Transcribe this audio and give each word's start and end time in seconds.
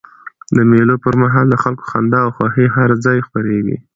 د 0.55 0.57
مېلو 0.71 0.95
پر 1.03 1.13
مهال 1.23 1.45
د 1.49 1.55
خلکو 1.63 1.83
خندا 1.91 2.19
او 2.25 2.31
خوښۍ 2.35 2.67
هر 2.75 2.89
ځای 3.05 3.17
خپریږي. 3.27 3.77